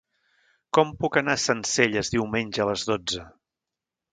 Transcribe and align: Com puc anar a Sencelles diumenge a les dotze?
Com 0.77 0.93
puc 1.03 1.19
anar 1.21 1.35
a 1.35 1.41
Sencelles 1.43 2.11
diumenge 2.15 2.65
a 2.65 2.69
les 2.71 2.89
dotze? 2.93 3.31